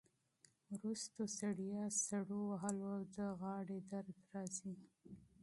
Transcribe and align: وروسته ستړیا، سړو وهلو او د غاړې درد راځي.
وروسته 0.73 1.21
ستړیا، 1.35 1.83
سړو 2.07 2.39
وهلو 2.49 2.85
او 2.95 3.01
د 3.15 3.17
غاړې 3.39 3.79
درد 3.91 4.17
راځي. 4.33 4.73